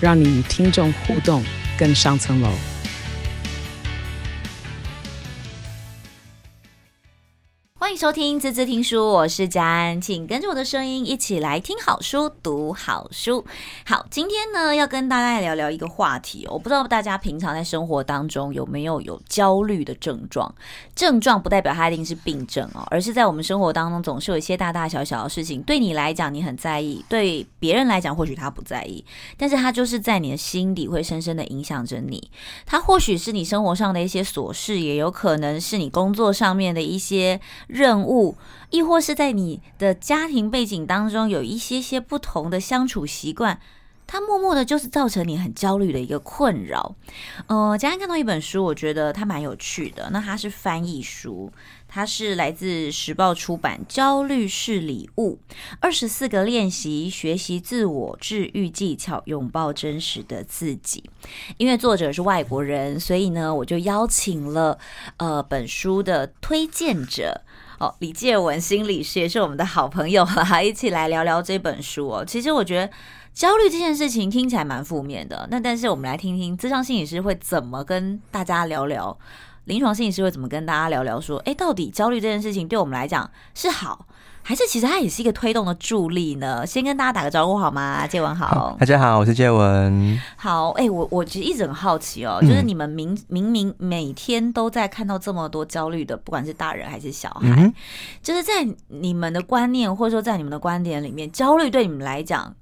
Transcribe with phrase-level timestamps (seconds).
[0.00, 1.44] 让你与听众互动
[1.78, 2.50] 更上层楼。
[7.98, 13.44] 收听滋滋听书，我是佳安，请跟着我的声音一起来听好书、读好书。
[13.84, 20.54] 好，今天呢要跟大家聊聊一个话题，我不知道大家平常在生活当中有没有有焦虑的症状？
[20.94, 29.04] 症状不代表它一定是病症哦，而是在我们生活当中总是有一些大大小小的事情，对你来讲你很在意，对别人来讲或许他不在意，
[29.36, 32.30] 但是他就是在你的心里会深深的影响着你。
[32.64, 37.40] 它或许是你生活上的一些琐事，也有可能是你工作上面的一些。
[37.88, 38.36] 任务，
[38.68, 43.58] 亦或是在你的家庭背景当中有一些些不同的相处习惯，
[44.06, 46.94] 它默默的就是造成你很焦虑的一个困扰。
[47.46, 50.10] 呃，今天看到一本书，我觉得它蛮有趣的。
[50.12, 51.50] 那它是翻译书，
[51.88, 55.38] 它是来自时报出版，《焦虑是礼物：
[55.80, 61.04] 二十四个练习学习自我治愈技巧，拥抱真实的自己》。
[61.56, 64.78] 因为作者是外国人，所以呢，我就邀请了
[65.16, 67.40] 呃本书的推荐者。
[67.78, 72.24] 哦，李介文心理师也是我们的好朋友，啦一起来聊聊这本书哦。
[72.24, 72.92] 其实我觉得
[73.32, 79.16] 焦虑这件事情听起来蛮负面的，那但是我们来听听咨商心理师会怎么跟大家聊聊，
[79.66, 84.06] 临床心理师会怎么跟大家聊聊，说，哎，到底焦虑这件事情对我们来讲是好？
[84.48, 86.66] 还是其实它也是一个推动的助力呢？
[86.66, 88.06] 先跟大家打个招呼好吗？
[88.06, 90.18] 介文好，好，大家好，我是介文。
[90.36, 97.74] 好，哎、欸，我我其实一直很好奇哦，就是你们明明明每天都在看到这么多焦虑的，不管是大人还是小孩，嗯、
[98.22, 102.54] 就是在你们的观念或者说在你们的观点里面，焦虑对你们来讲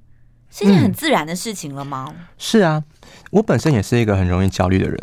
[0.51, 2.07] 是一件很自然的事情了吗？
[2.09, 2.83] 嗯、是啊，
[3.31, 4.99] 我本身也是一个很容易焦虑的人，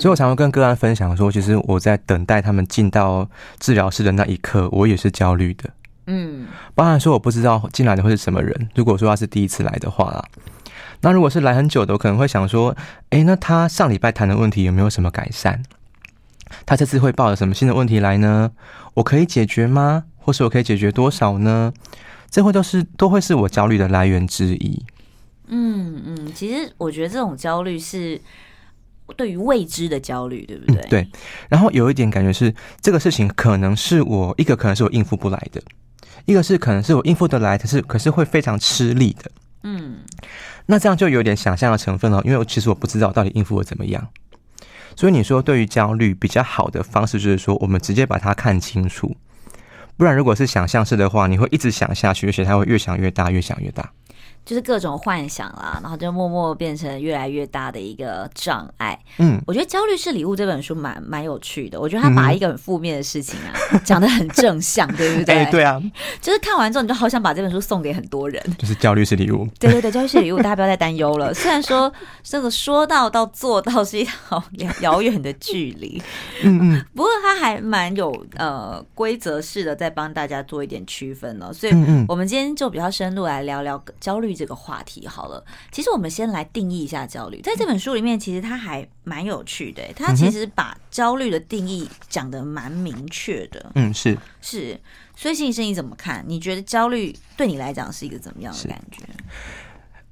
[0.00, 3.28] 所以我常常跟个案分享说，其实我在等待他们进到
[3.58, 5.68] 治疗室的那一刻，我也是焦虑的。
[6.12, 8.68] 嗯，包含说我不知道进来的会是什么人。
[8.74, 10.24] 如果说他是第一次来的话啦，
[11.02, 12.76] 那如果是来很久的，我可能会想说，
[13.10, 15.62] 诶，那他上礼拜谈的问题有没有什么改善？
[16.66, 18.50] 他这次会抱着什么新的问题来呢？
[18.94, 20.04] 我可以解决吗？
[20.18, 21.72] 或是我可以解决多少呢？
[22.28, 24.84] 这会都是都会是我焦虑的来源之一。
[25.46, 28.20] 嗯嗯，其实我觉得这种焦虑是
[29.16, 30.80] 对于未知的焦虑，对不对？
[30.82, 31.08] 嗯，对。
[31.48, 35.62] 然后有一点感觉是，这个事情可能是我一个，可能是我应付不来的。
[36.24, 39.30] 一个是可能是我应付得来，可是可是会非常吃力的，
[39.62, 39.98] 嗯，
[40.66, 44.08] 那这样就有点想象的成分了，因为我其实我不知道到底应付的怎么样，
[44.96, 49.16] 所以你说对于焦虑比较好的方式就是说，我们直接把它看清楚，
[49.96, 53.90] 不然如果是想象式的话，你会一直想下去，而且它会越想越大，越想越大。
[54.44, 58.98] 就是各种幻想啦，然后就默默变成越来越大的一个障碍。
[59.18, 61.78] 嗯，我觉得《焦虑是礼物》这本书蛮蛮有趣的。
[61.78, 65.44] 我觉得他把一个很负面的事情啊讲的很正向，对不对？
[65.44, 65.80] 欸、 对啊，
[66.20, 68.42] 就是看完之后你就好想把这本书送给很多人。
[68.58, 71.32] 就是焦虑是礼物，对对对，焦虑是礼物，大家不要再担忧了。
[71.32, 71.92] 虽然说
[72.22, 74.42] 这个说到到做到是一条
[74.80, 76.02] 遥远的距离，
[76.42, 81.52] 嗯嗯，不过他还蛮有呃规则式的在帮大家做一点区分了。
[81.52, 81.72] 所以，
[82.08, 84.29] 我们今天就比较深入来聊聊焦虑。
[84.34, 87.40] 这个话题好了，其实我们先来定义一下焦虑。
[87.40, 93.70] 在这本书里面，其实它还蛮有趣的，它其实把焦虑的定义讲的蛮明确的。
[93.74, 94.80] 嗯，是是，
[95.16, 96.24] 所以心理师你怎么看？
[96.26, 99.04] 你觉得焦虑对你来讲是一个怎么样的感觉？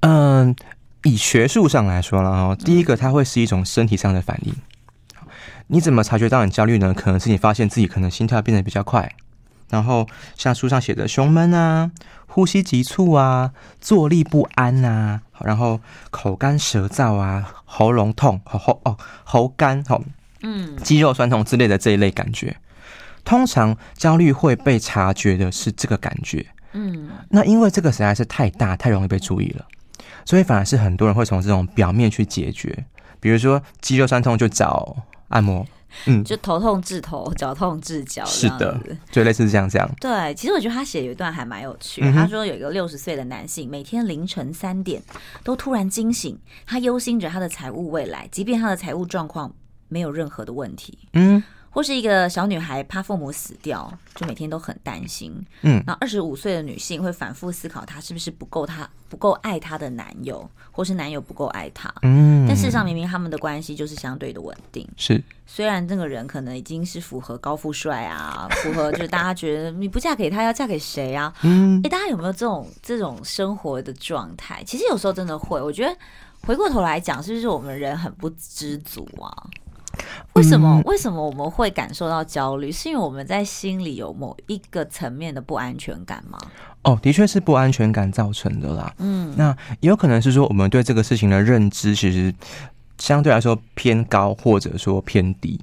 [0.01, 0.55] 嗯，
[1.03, 4.53] 以学术上来说了哈，第一个它会是一种身体上的反应。
[5.67, 6.93] 你怎么察觉到你焦虑呢？
[6.93, 9.15] 可能是你发现自己可能心跳变得比较快。
[9.69, 11.91] 然后像书上写的胸闷啊、
[12.27, 15.79] 呼吸急促啊、坐立不安啊，然后
[16.11, 20.03] 口干舌燥啊、喉咙痛、喉喉哦喉干吼，
[20.41, 22.57] 嗯，肌肉酸痛之类的这一类感觉，
[23.23, 29.65] 通常焦虑会被察觉的是这个感觉，嗯，那因为这个实在是太大、太容易被注意了，
[30.25, 32.85] 所以反而是很多人会从这种表面去解决，
[33.19, 34.95] 比如说肌肉酸痛就找
[35.29, 35.65] 按摩。
[36.05, 38.79] 嗯，就头痛治头，脚痛治脚，是的，
[39.11, 39.89] 就类似这样这样。
[39.99, 42.01] 对，其实我觉得他写有一段还蛮有趣。
[42.11, 45.01] 他说有一个六十岁的男性，每天凌晨三点
[45.43, 49.53] 都突然惊醒，他忧心着他的财务未来，即便他的财务状况
[49.87, 50.97] 没有任何的问题。
[51.13, 55.33] 嗯，或是一个小女孩怕父母死掉，就每天都很担心。
[55.61, 61.93] 嗯，然后二十五岁的女性会反复思考，她是不是不够她不够爱她的男友，或是男友不够爱她。
[62.01, 64.87] 嗯，但事实上，明明他们的关系就是相对的稳定。
[64.97, 71.33] 是，虽然这个人可能已经是符合高富帅啊，符合就是大家觉得你不嫁给他要嫁给谁啊？
[71.43, 74.63] 嗯，哎，大家有没有这种这种生活的状态？
[74.65, 75.95] 其实有时候真的会，我觉得
[76.41, 79.29] 回过头来讲，是不是我们人很不知足啊？
[80.33, 80.81] 为什么？
[80.85, 82.71] 为什么我们会感受到焦虑？
[82.71, 86.37] 是因为我们在心里有某一个层面的不安全感吗？
[86.83, 88.93] 哦，的确是不安全感造成的啦。
[88.99, 92.33] 嗯，那也有可能是说我们对这个事情的认知其实
[92.97, 95.59] 相对来说偏高，或者说偏低。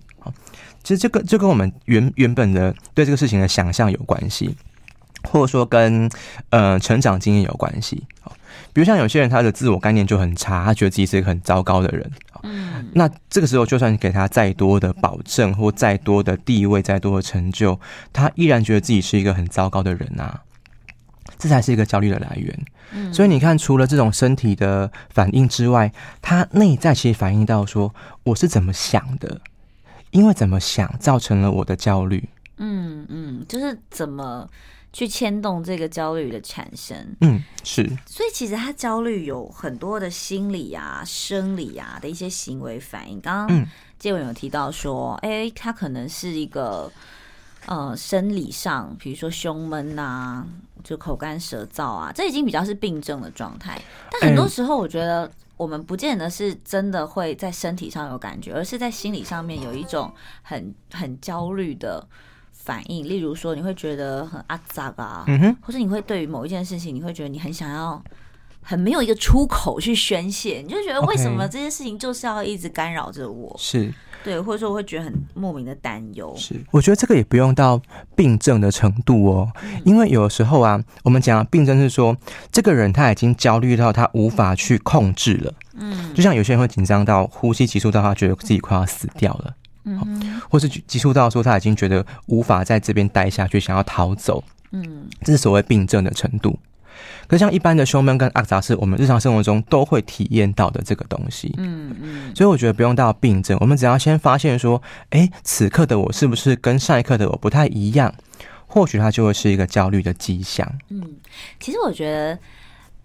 [0.82, 4.54] 其实这个就跟我们原原本的对这个事情的想象有关系，
[5.24, 6.08] 或者说跟
[6.50, 8.04] 呃成长经验有关系。
[8.76, 12.12] 比如像有些人他的自我概念就很差，他觉得自己是一个很糟糕的人。
[12.42, 17.80] 嗯，那这个时候就算给他再多的保证或再多的地位、再多的成就，
[18.12, 20.42] 他依然觉得自己是一个很糟糕的人啊。
[21.38, 22.66] 这才是一个焦虑的来源。
[22.92, 25.90] 嗯，所以你看，除了这种身体的反应之外，
[26.20, 27.94] 他内在其实反映到说
[28.24, 29.40] 我是怎么想的，
[30.10, 32.28] 因为怎么想造成了我的焦虑。
[32.58, 34.46] 嗯嗯，就是怎么。
[34.96, 43.20] 去牵动这个焦虑的产生，嗯，是，所以其实他焦虑有很多的心理啊、生理啊的一些行为反应。
[43.20, 43.66] 刚刚
[43.98, 46.90] 建文有提到说，哎、嗯，他可能是一个
[47.66, 50.46] 呃生理上，比如说胸闷啊，
[50.82, 53.78] 就口干舌燥啊，这已经比较是病症的状态。
[54.10, 60.10] 但很多时候，我觉得我们不见得是真的会在身体上有感觉，而是在心理上面有一种
[60.40, 62.08] 很很焦虑的。
[62.66, 68.02] 反应，例如说，你会觉得很阿杂啊，嗯哼，或者你会对于某一件事情，你会觉得你很想要，
[68.60, 73.54] 很没有一个出口去宣泄，你就觉得为什么这些事情就是要一直干扰着我？
[73.56, 76.34] 是，对，或者说我会觉得很莫名的担忧。
[76.36, 77.80] 是，我觉得这个也不用到
[78.16, 82.16] 病症的程度哦，嗯、因为有时候啊，我们讲病症是说，
[82.50, 89.54] 这个人他已经焦虑到他无法去控制了，嗯，就像有些人会紧张到呼吸急促到他觉得自己快要死掉了。
[89.86, 94.42] 嗯，或是急促到说他已经觉得无法在这边待下去，想要逃走。
[94.72, 96.58] 嗯，这是所谓病症的程度。
[97.28, 101.54] 可是像一般的胸闷跟阿杂是我们日常生活中都会体验到的这个东西。
[101.58, 108.12] 嗯嗯，所以我觉得不用到病症，我们只要先发现说，哎，此刻的我是不是跟上一刻的我不太一样？
[108.66, 110.68] 或许它就会是一个焦虑的迹象。
[110.88, 111.02] 嗯，
[111.60, 112.38] 其实我觉得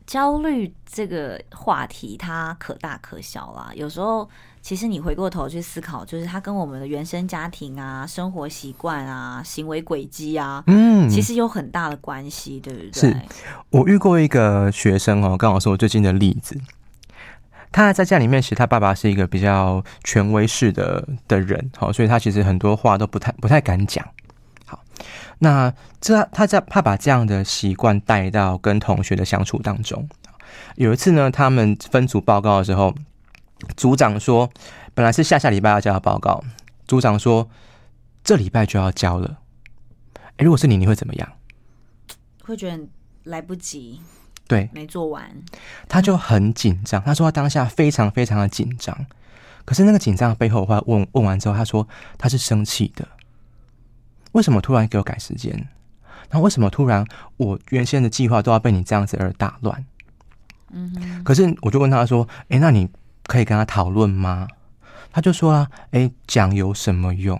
[0.07, 4.27] 焦虑这个话题它可大可小啦，有时候。
[4.61, 12.91] 其实你回过头去思考，就是他跟我们的原生家庭啊、生活习惯啊、行为轨迹啊，嗯，其实有很大的关系，对不对？
[12.93, 13.21] 是
[13.71, 16.55] 我遇过一个学生哦，刚好是我最近的例子。
[17.71, 24.05] 他在家里面，其实他爸爸是一个比较权威式的的人，好，所以他其实很多话都不太不太敢讲。
[24.67, 24.79] 好，
[25.39, 30.07] 那这他在怕把这样的习惯带到跟同学的相处当中。
[30.75, 32.93] 有一次呢，他们分组报告的时候。
[33.77, 34.49] 组长说
[34.93, 36.43] ：“本来是下下礼拜要交的报告，
[36.87, 37.49] 组长说
[38.23, 39.39] 这礼拜就要交了。
[40.37, 41.29] 诶，如果是你，你会怎么样？
[42.43, 42.83] 会觉得
[43.23, 44.01] 来不及，
[44.47, 45.31] 对，没做完，
[45.87, 47.01] 他就很紧张。
[47.03, 49.05] 他说他当下非常非常的紧张，
[49.63, 51.87] 可是那个紧张的背后，我问问完之后，他说
[52.17, 53.07] 他是生气的。
[54.31, 55.67] 为什么突然给我改时间？
[56.31, 57.05] 那为什么突然
[57.37, 59.85] 我原先的计划都要被你这样子而打乱？
[60.71, 62.89] 嗯哼，可是我就问他说：诶，那你？”
[63.27, 64.47] 可以跟他讨论吗？
[65.11, 67.39] 他就说啊，哎，讲有什么用？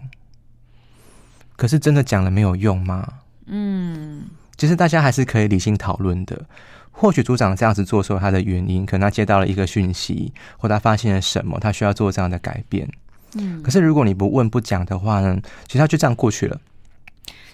[1.56, 3.08] 可是真的讲了没有用吗？
[3.46, 4.24] 嗯，
[4.58, 6.46] 其实大家还是可以理性讨论的。
[6.92, 12.90] 或许组长这样子做时候，他的原因可能他接到了一个讯息，或他发现了什么，他需要做这样的改变。
[13.36, 16.60] 嗯，可是如果你不问不讲的话呢，其实他就这样过去了。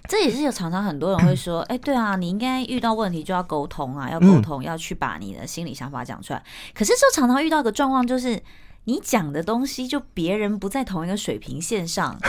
[0.07, 6.43] 这也是有常常很多人会说， 哎，对啊，你应该遇到问题就要沟通啊，要沟通，要去把你的心理想法讲出来。
[6.73, 8.41] 可是就常常遇到一个状况，就是
[8.85, 12.17] 你讲的东西，就别人不在同一个水平线上，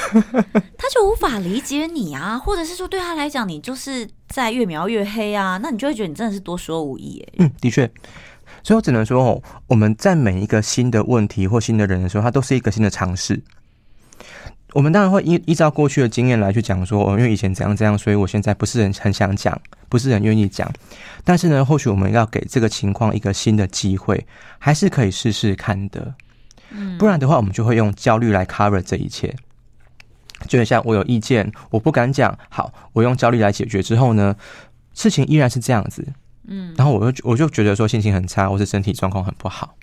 [0.76, 7.24] 他就无法理解你啊，或者是说对他来讲，你就是在越描越黑啊，那你就会觉得你真的是多说无益。
[7.38, 7.88] 嗯，的确，
[8.64, 13.40] 所以我只能说哦，我们在每一个新的问题或新的人的时候，它都是一个新的尝试。
[14.74, 19.58] 我们当然会依依照过去的经验来去讲说，哦，因为以前怎样怎样，所以我现在不是很很想讲，
[19.88, 20.70] 不是很愿意讲。
[21.24, 24.26] 但是呢，或许我们要给这个情况一个新的机会，
[24.58, 26.14] 还是可以试试看的。
[26.98, 29.34] 不然的话，我们就会用焦虑来 cover 这一切。
[30.46, 34.36] 就像我有意见，我不敢讲，好，我用焦虑来解决之后呢，
[34.92, 36.06] 事情依然是这样子。
[36.46, 39.74] 嗯，然后我就我就觉得说心情很差，或是身体状况很不好。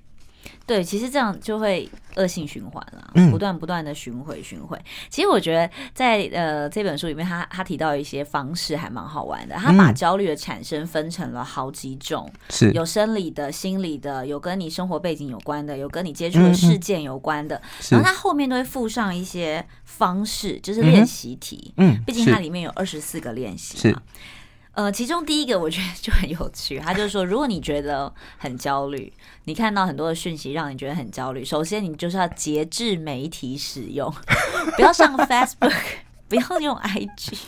[0.66, 4.80] 对，其实这样就会恶性循环了，嗯、不断不断的循回循回。
[5.10, 9.56] 其实我觉得在呃这本书里面他，他他提到一些方式还蛮好玩的。
[9.56, 17.56] 他把焦虑的产生分成了好几种，是、嗯、有生理的、心理的，有跟你生活背景有关的，有跟你接触的事件有关的。
[17.58, 21.74] 嗯嗯，然后他后面都会附上一些方式，就是练习题。
[21.78, 24.02] 嗯，毕竟它里面有二十四个练习嘛。
[24.76, 29.12] 呃，其中第一个我觉得就很有趣，他就是说，如果你觉得很焦虑，
[29.46, 34.14] 你看到很多的讯息让你觉得很焦虑，首先你就是要节制媒体使用，
[34.76, 35.74] 不要上 Facebook，
[36.28, 37.40] 不要用 IG，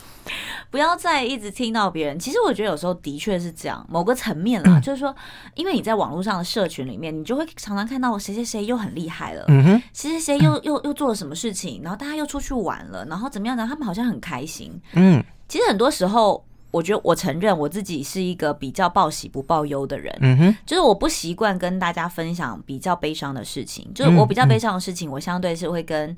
[0.70, 2.18] 不要再一直听到别人。
[2.18, 5.14] 其实我觉得有时候的确是这样，某个层面啦， 就是说，
[5.54, 13.66] 因为你在网络上的社群里面，你就会常常看到谁谁谁又很厉害了，嗯哼，谁谁谁又 又又做了什么事情，然后大家又出去玩了，然后怎么样呢？
[13.68, 16.42] 他们好像很开心，嗯，其实很多时候。
[16.70, 26.14] 我觉得我承认我自己是一个比较报喜不报忧的人，嗯哼，就是我不习惯跟大家分享比较悲伤的事情，就是我比较悲伤的事情，我相对是会跟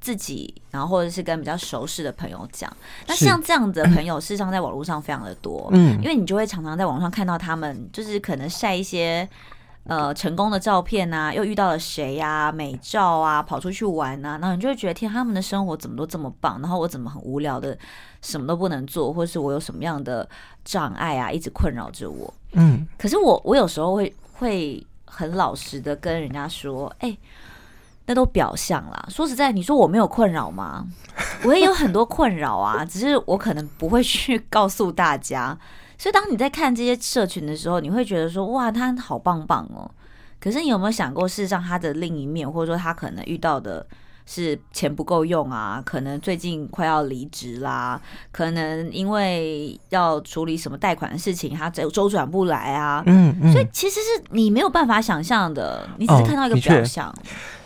[0.00, 2.74] 自己，然后或者是跟比较熟识的朋友讲。
[3.06, 9.28] 那像这样的朋友，事实上在网络上非常的多，嗯，因为你就会常常在网上看到他们，就是可能晒一些。
[9.88, 17.76] 呃，成功的照片啊，又遇到了谁呀、美照啊，跑出去玩啊，然后你就会觉得，天，他们的生活怎么都这么棒，然后我怎么很无聊的，
[18.20, 20.28] 什么都不能做，或是我有什么样的
[20.62, 22.32] 障碍啊，一直困扰着我。
[22.52, 27.16] 嗯，可是我我有时候会会很老实的跟人家说，哎、
[28.04, 29.06] 那都表象啦。
[29.08, 30.86] 说实在，你说我没有困扰吗？
[31.44, 35.58] 我也有很多困扰啊，只是我可能不会去告诉大家。
[35.98, 39.90] 所以，当你在看这些社群的时候，你会觉得说：“哇，他好棒棒哦！”
[40.40, 43.84] 可是，你有没有想过，事实上他的另一面，或者说他可能遇到的
[44.24, 48.00] 是钱不够用啊，可能最近快要离职啦，
[48.30, 53.02] 可能因为要处理什么贷款的事情，他周周转不来啊。
[53.06, 53.52] 嗯嗯。
[53.52, 57.08] 所以，其实是你没有办法想象的，你只是看到一个表象。
[57.08, 57.14] 哦，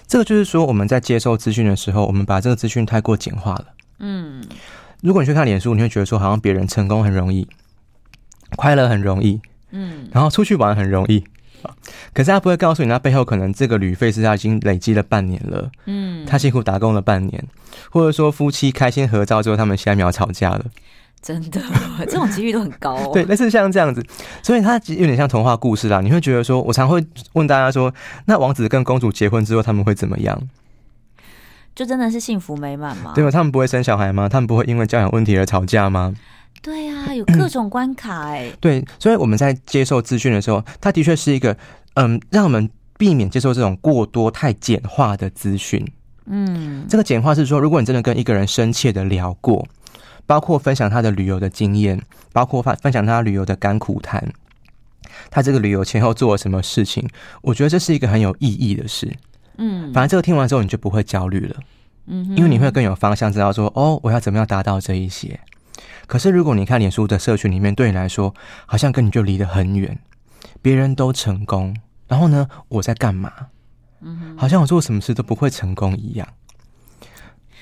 [0.07, 3.67] 这个就是说，我们在接受资讯的时候，我们把这个资讯太过简化了。
[3.99, 4.43] 嗯。
[5.03, 7.47] 如果你去看脸书，你会觉得说，好像别人成功很容易。
[8.57, 9.41] 快乐很容易，
[9.71, 11.25] 嗯，然后出去玩很容易，
[12.13, 17.45] 可是他不会告诉你，他背后可能这个旅费是他已经累积了半年了，嗯，他辛苦打工了半年，
[17.91, 20.65] 或者说夫妻开心合照之后，他们下一秒吵架了，
[21.21, 21.61] 真的，
[22.01, 23.11] 这种几率都很高哦。
[23.15, 24.05] 对，类似像这样子，
[24.43, 26.01] 所以他有点像童话故事啦。
[26.01, 27.05] 你会觉得说，我常会
[27.35, 27.93] 问大家说，
[28.27, 30.41] 那王子跟公主结婚之后，他们会怎么样？
[31.75, 33.13] 就真的是幸福美满吗？
[33.15, 33.31] 对吧？
[33.31, 34.29] 他们不会生小孩吗？
[34.29, 36.13] 他们不会因为教养问题而吵架吗？
[36.61, 38.57] 对呀、啊，有各种关卡哎、欸。
[38.61, 41.57] 对，所以我们在接受资讯的时候，它的确是一个
[41.95, 42.69] 嗯，让我们
[42.99, 45.85] 避免接受这种过多、太简化的资讯。
[46.27, 49.67] 嗯，这个简化是说，如果你真的跟一个人深切的聊过，
[50.25, 52.01] 包括分享他的旅游的经验，
[52.33, 54.33] 包括分分享他旅游的甘苦谈，
[55.31, 57.09] 他这个旅游前后做了什么事情，
[57.41, 59.13] 我觉得这是一个很有意义的事。
[59.59, 61.57] 嗯，反正这个听完之后，你就不会焦虑了。
[62.07, 65.41] 嗯，因为你会更有方向，知道说哦，我要怎么样达到这一些。
[66.13, 68.35] 可是，如果你看脸书的社群里面，对你来说，
[68.67, 69.99] 好像跟你就离得很远。
[70.61, 71.75] 别人都成功，
[72.07, 73.33] 然后呢，我在干嘛？
[74.03, 76.29] 嗯，好像我做什么事都不会成功一样。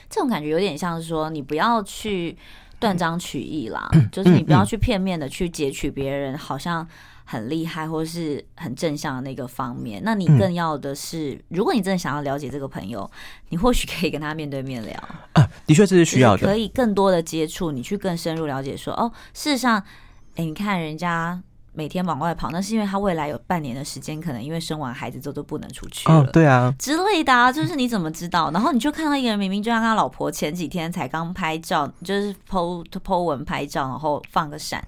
[0.09, 2.37] 这种感觉有点像是说，你不要去
[2.80, 6.85] 断章取义啦，嗯、就是你不要去片面的去截取别人，好像。
[7.31, 13.09] 很厉害，或是很正向的那个方面，那你更要的是，嗯、如果你真的想要了解这个朋友，
[13.51, 14.97] 你或许可以跟他面对面聊
[15.35, 19.79] 啊，的确这是需要的，可以更多的接触，你去更深入了解说，说哦，事实上，
[20.31, 21.41] 哎、欸，你看人家。
[21.73, 26.15] 每天往外跑，那是因为他未来有半年的时间，可能因为生完孩子之后都不能出去了。
[26.17, 28.50] 哦，对啊，之类的啊，就是你怎么知道？
[28.55, 34.83] 然后你就看到一个人，明明就像他老婆前几天才刚拍照，就是 po po 文拍照，然后放个闪，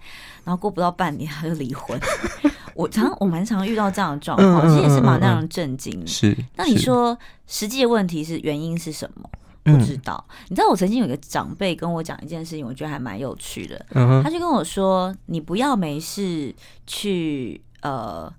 [0.45, 1.99] 然后过不到半年他就离婚。
[2.75, 6.07] 我常我蛮常遇到这样的状况，其实也是蛮让人震惊的。
[6.07, 9.29] 是，那你说实际的问题是原因是什么？
[9.65, 13.87] 不知道，嗯、你知道我曾经有一个长辈跟我讲一件事情，我觉得还蛮有趣的。
[13.95, 16.53] 嗯、他就跟我说：“你不要没事
[16.85, 18.33] 去呃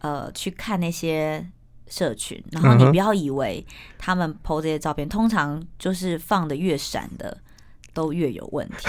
[0.00, 1.42] 呃去看那些
[1.86, 7.34] 社群，然后你不要以为他们 po 这些照片，通常就是放的越闪的
[7.94, 8.88] 都越有问题。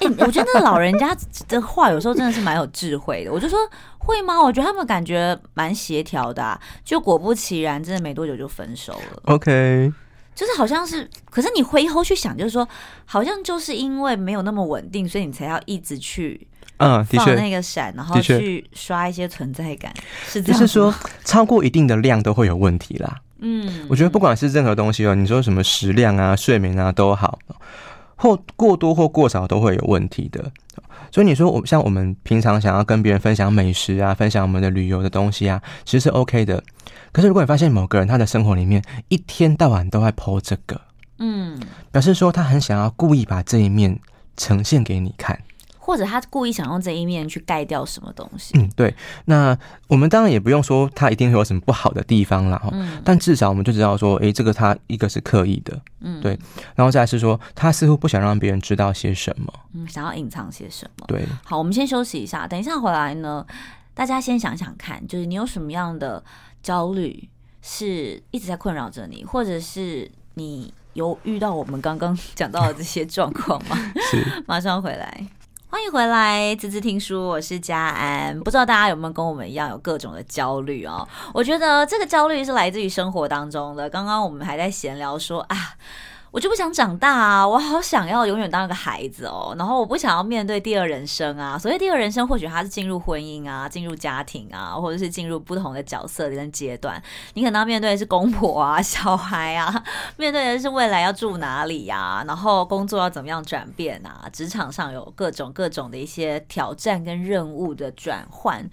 [0.00, 1.16] 欸”我觉得那老人家
[1.46, 3.32] 的话有时候真的是蛮有智慧的。
[3.32, 3.56] 我就说
[3.98, 4.42] 会吗？
[4.42, 9.22] 我觉得他们感觉蛮协调的、啊，就果不其然，真的没多久就分手了。
[9.26, 9.92] OK。
[10.34, 12.68] 就是好像是，可是你回头去想，就是说，
[13.04, 16.46] 好像就是因为没有那么稳定，所以你才要一直去
[16.78, 19.94] 嗯放那个闪，然后去刷一些存在感，
[20.26, 20.60] 是这样。
[20.60, 20.92] 就是说，
[21.24, 23.20] 超过一定的量都会有问题啦。
[23.38, 27.38] 嗯，我觉得不管是任何东西哦，你说什么食量啊、睡眠啊都好，
[28.16, 30.50] 或过多或过少都会有问题的。
[31.14, 36.60] 所以你说我像我们平常想要跟别人分享美食啊，分享我们的旅游的东西啊，其实是 OK 的。
[37.12, 40.80] 可是如果你发现某个人他的生活里面一天到晚都在 po 这个，
[41.20, 41.56] 嗯，
[41.92, 43.96] 表示说他很想要故意把这一面
[44.36, 45.38] 呈现给你看。
[45.84, 48.56] 或者他故意想用这一面去盖掉什么东西？
[48.56, 48.94] 嗯，对。
[49.26, 49.54] 那
[49.86, 52.56] 我们当然也不用说他一定会有什么不好的地方啦。
[52.56, 53.02] 哈、嗯。
[53.04, 56.38] 但至少我们就知道说，诶，这个他一个是刻意的，嗯，对。
[56.74, 61.04] 然后再来是说，他似乎不想让别人知道些什么，嗯，想要隐藏些什么。
[61.06, 61.22] 对。
[61.44, 63.46] 好，我们先休息一下，等一下回来呢，
[63.92, 66.24] 大家先想想看，就是你有什么样的
[66.62, 67.28] 焦虑
[67.60, 73.76] 是一直在困扰着你，或者是你有遇到我们刚刚讲到的这些状况吗？
[74.10, 74.42] 是。
[74.46, 75.26] 马上回来。
[75.74, 78.38] 欢迎回来，滋滋听书，我是佳安。
[78.38, 81.04] 不知道大家有没有跟我们一样有各种的焦虑哦？
[81.32, 83.90] 我觉得这个焦虑是来自于生活当中的。
[83.90, 85.74] 刚刚我们还在闲聊说啊。
[86.34, 87.46] 我就不想长大啊！
[87.46, 89.54] 我好想要永远当一个孩子哦。
[89.56, 91.56] 然后我不想要面对第二人生啊。
[91.56, 97.00] 所以第二人生，或许他是进入婚姻啊，进入家庭啊，或者是进入不同的角色跟阶段。
[97.34, 99.84] 你可能要面对的是公婆啊、 小孩啊，
[100.16, 108.68] 面对的是未来要住哪里呀，然后工作要怎么样转变啊，职场上有各种各种的一些挑战跟任务的转换。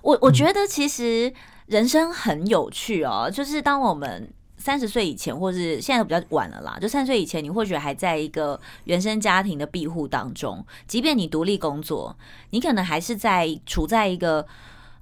[0.00, 1.30] 我我觉得其实
[1.66, 4.32] 人生很有趣哦，就是当我们。
[4.62, 6.78] 三十岁以前，或是现在都比较晚了啦。
[6.80, 12.16] 就三十岁以前，你或许还在一个原生家庭的庇护当中，即便你独立工作，
[12.50, 14.46] 你可能还是在处在一个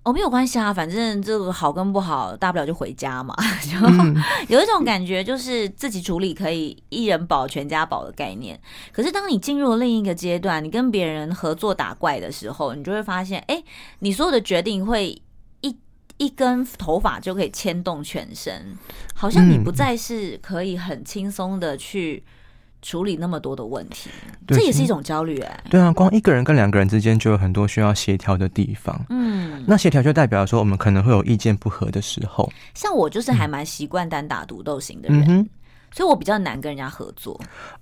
[0.03, 3.37] 哦，没有关系啊，反正这个好跟不好，大不了就回家嘛。
[3.71, 8.59] 就有一种感觉，就是自己处理可以一人保全家保的概念。
[8.93, 13.63] 可是当你进入另一个阶段，你跟别人合作打怪的时候，你就会发现，哎，
[13.99, 15.21] 你所有的决定会。
[16.21, 18.77] 一根头发就可以牵动全身，
[19.15, 22.23] 好像你不再是可以很轻松的去
[22.83, 24.11] 处理那么多的问题，
[24.47, 25.65] 这也是一种焦虑哎。
[25.71, 29.03] 对啊，光一个人跟两个人之间就有很多需要协调的地方。
[29.09, 32.53] 嗯，那协调就代表说我们可能会有意见不合的时候。
[32.75, 35.49] 像我就是还蛮习惯单打独斗型的人，嗯、
[35.91, 37.41] 所以我比较难跟人家合作。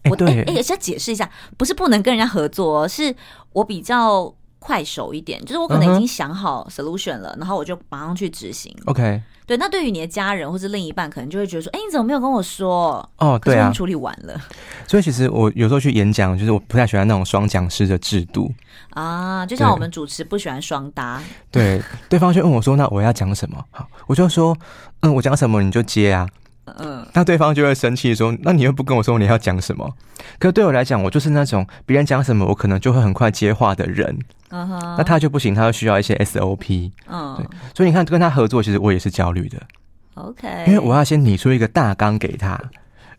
[0.08, 3.12] 我哎哎，先解释一下，不是不能跟人家合作，是
[3.52, 4.32] 我比较。
[4.58, 7.38] 快手一点，就是我可能已经想好 solution 了，uh -huh.
[7.38, 8.74] 然后我就马上去执行。
[8.86, 9.56] OK，对。
[9.56, 14.40] 那对于你的家人或是另一半，可能就会觉得说：“哎，你怎么没有跟我说？”哦，对啊，处理完了。
[14.86, 18.52] 所以其实我有时候去演讲，就是我不太喜欢那种双讲师的制度
[18.90, 19.46] 啊。
[19.46, 21.22] 就像我们主持不喜欢双搭。
[21.50, 24.56] 对，对方就问我说：“那我要讲什么？”好，我就说
[25.00, 26.28] ：“嗯，我讲什么你就接啊。”
[26.78, 29.88] 嗯，那对方就会生气说：“那你又不跟我说你要讲什么？”
[30.38, 34.18] 可是对我来讲，我就是那种别人讲什么，我可能就会很快接话的人。
[34.50, 36.90] 那他就不行，他就需要一些 SOP。
[37.06, 39.60] 嗯，对，所以你看跟他合作，其实我也是焦虑的。
[40.14, 42.58] OK，因为我要先拟出一个大纲给他，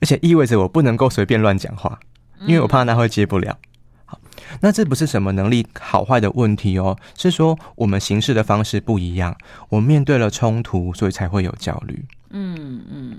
[0.01, 1.99] 而且意味着我不能够随便乱讲话，
[2.41, 3.57] 因为我怕他会接不了。
[4.05, 4.19] 好，
[4.61, 9.37] 那这不是什么能力好坏的问题哦，是说我们行事的方式不一样，
[9.69, 12.03] 我面对了冲突，所以才会有焦虑。
[12.31, 13.17] 嗯嗯，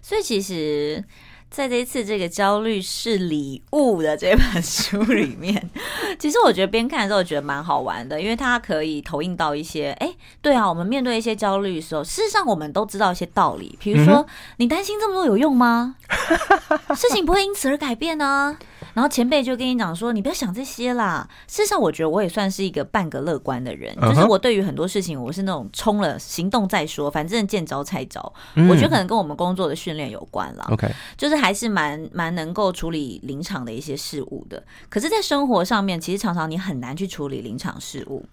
[0.00, 1.04] 所以其实。
[1.52, 5.70] 在这一次这个焦虑是礼物的这本书里面，
[6.18, 15.96] 其实我觉得边看的时候觉得蛮好玩的，因为它可以投影到一些，哎，对啊，我们面对一些焦虑的时候，事实上我们都知道一些道理，比如说，嗯、你担心这么多有用吗？
[16.96, 18.58] 事情不会因此而改变呢、啊。
[18.94, 21.28] 然后前辈就跟你讲说，你不要想这些啦。
[21.46, 28.32] 事实上，我觉得我也算是一个半个乐观的人，就是我对于很多事情，我是那种冲了行动再说，反正见招拆招。
[28.68, 30.66] 我觉得可能跟我们工作的训练有关啦。
[30.70, 34.62] OK，就是还是蛮蛮能够处理临场的一些事物的。
[34.88, 38.24] 可是，在生活上面，其实常常你很难去处理临场事物。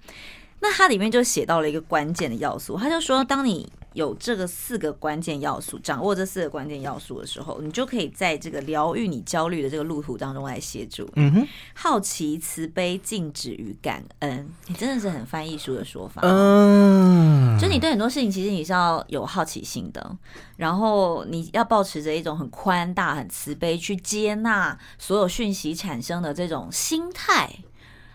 [0.62, 11.10] 那它里面就写到了一个关键的要素，他就说，当你有这个四个关键要素，掌握这四个关键要素的时候，你就可以在这个疗愈你焦虑的这个路途当中来协助。
[11.16, 16.22] 嗯哼，好奇、慈悲、静止与感恩，你真的是很翻译书的说法。
[16.24, 20.18] 嗯，就你对很多事情，其实你是要有好奇心的，
[20.58, 27.50] 然后你要保持着一种很宽大、很慈悲去接纳所有讯息产生的这种心态。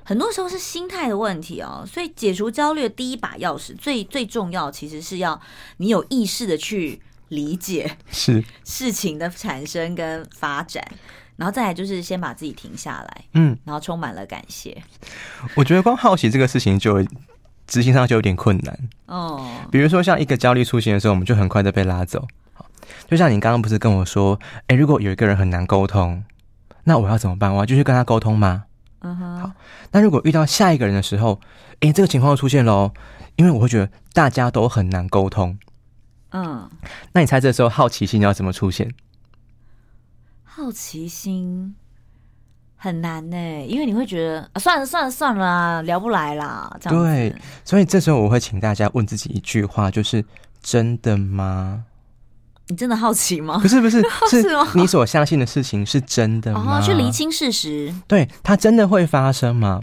[0.04, 5.40] 很多时候是心态的问题哦，所以解除焦虑的第一把钥匙，最最重要其实是要
[5.78, 10.86] 你有意识的去理解是事情的产生跟发展，
[11.36, 14.76] 然后再来就是先把自己停下来，嗯，然后充满了感谢。
[15.54, 17.02] 我觉得光好奇这个事情就
[17.66, 19.48] 执行上就有点困难哦。
[19.72, 22.28] 比如说像一个焦虑出现的时候，我们就很快的被拉走。
[23.08, 26.22] 就像你刚刚不是跟我说，哎，如果有一个人很难沟通，
[26.84, 27.52] 那我要怎么办？
[27.52, 28.64] 我要继续跟他沟通吗？
[29.04, 29.52] 嗯哼，好。
[29.92, 31.38] 那如果遇到下一个人的时候，
[31.80, 32.92] 诶，这个情况又出现喽，
[33.36, 35.58] 因为我会觉得大家都很难沟通。
[36.30, 36.68] 嗯，
[37.12, 38.92] 那你猜这时候好奇心要怎么出现？
[40.42, 41.74] 好奇心
[42.76, 43.36] 很难呢，
[43.66, 46.74] 因为你会觉得啊，算了算了算了啊，聊不来啦。
[46.80, 47.02] 这样。
[47.02, 50.24] 对，所以这时候我会请大家问自己一句话，就是
[50.62, 51.84] 真的吗？
[52.68, 53.58] 你真的好奇吗？
[53.60, 54.42] 不是不是， 是？
[54.74, 56.78] 你所相信的事情是真的吗？
[56.78, 57.94] 哦，去厘清事实。
[58.08, 59.80] 对，它真的会发生吗？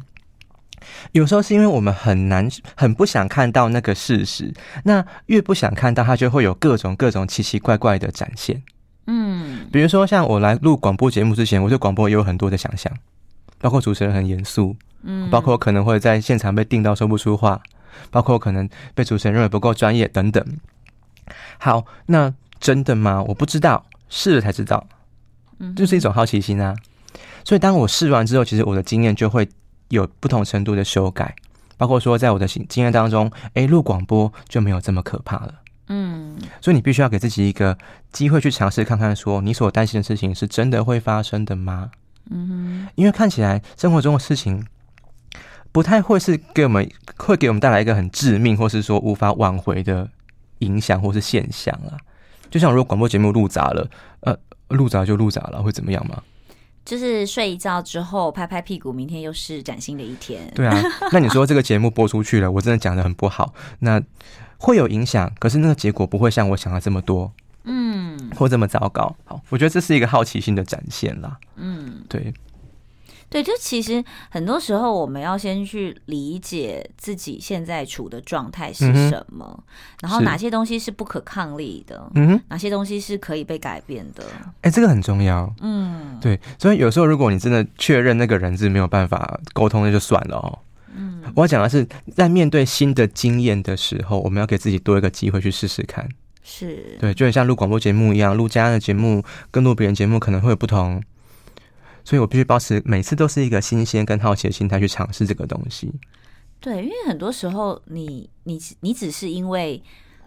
[1.12, 4.52] 有时候是因为我们很难、很不想看到那个事实，
[4.84, 8.62] 那越不想看到，它就会有各种各种奇奇怪怪的展现。
[9.06, 12.92] 嗯，比如说像我来录广播节目之前，我对广播也有很多的想象，
[13.60, 17.62] 包括主持人很严肃，嗯，包括可能会在现场被定到说不出话，
[18.10, 20.44] 包括可能被主持人认为不够专业等等。
[21.60, 23.22] 好，那真的吗？
[23.28, 24.88] 我不知道，试了才知道，
[25.60, 26.74] 嗯，就是一种好奇心啊。
[27.44, 29.50] 所以当我试完之后，其实我的经验就会
[29.90, 31.36] 有不同程度的修改，
[31.76, 35.56] 包括说在我的经经验当中，诶，录广播就没有这么可怕了。
[35.88, 37.78] 嗯，所以你必须要给自己一个
[38.12, 41.90] 机会去尝试看看，说你所担心的事情是真的会发生的吗？
[42.30, 42.48] 嗯
[42.86, 44.64] 哼，因为看起来生活中的事情
[45.72, 50.08] 不太会是给我们会给我们带来一个很致命或是说无法挽回的
[50.60, 51.98] 影响或是现象啊。
[52.52, 54.38] 就像如果广播节目录砸了，呃，
[54.68, 56.22] 录砸就录砸了，会怎么样吗？
[56.86, 60.52] 就是睡一觉之后拍拍屁股，明天又是崭新的一天。
[60.54, 60.80] 对啊，
[61.12, 64.00] 那你说这个节目播出去了，我真的讲的很不好，那。
[64.64, 67.34] 会有影响，可是那个结果不会像我想的这么多，
[67.64, 69.16] 嗯，或这么糟糕。
[69.26, 71.36] 好，我觉得这是一个好奇心的展现啦。
[71.56, 72.32] 嗯，对，
[73.32, 79.64] 对，就其实很多时候我们要先去理解自己现在处的状态是什么，嗯、
[80.02, 84.26] 然后哪些东西是不可抗力的，嗯，哪些东西是可以被改变的。
[84.60, 85.50] 哎，这个很重要。
[85.62, 90.60] 嗯，对，所以有时候如果你真的确认那个人是没有办法沟通，那就算了哦。
[90.94, 96.06] 嗯，我要讲的是，在面对新的经验的时候，我们要给自己多一个机会去试试看。
[96.44, 101.02] 是，对，就很像录广播节目一样，录家的节目跟录别人节目可能会有不同，
[102.04, 105.92] 所以我必须保持每次都是一个新鲜跟好奇的心态去尝试这个东西。
[106.60, 109.82] 对，因为很多时候你你你只是因为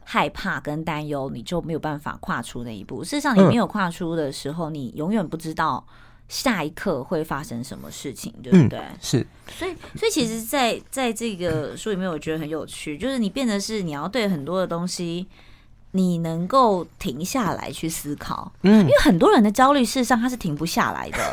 [0.05, 3.05] 害怕跟担忧，你就没有办法跨出那一步。
[3.05, 5.87] 事实上，你没有跨出的时候，嗯、你永远不知道。
[6.27, 8.79] 下一刻会发生什么事情，对不对？
[8.79, 15.27] 嗯、是，所以，所以其实在，在在这个书里面，我觉得很有趣，就是你变得是你要对很多的东西，
[15.97, 18.53] 你能够停下来去思考。
[18.63, 21.19] 嗯，因为很多人的焦虑，事实上他是停不下来的，